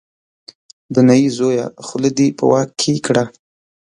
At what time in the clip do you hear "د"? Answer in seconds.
0.93-0.95